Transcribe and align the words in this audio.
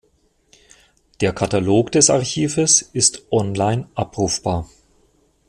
Der 1.19 1.31
Katalog 1.31 1.91
des 1.91 2.09
Archives 2.09 2.81
ist 2.81 3.27
online 3.29 3.87
abrufbar. 3.93 4.67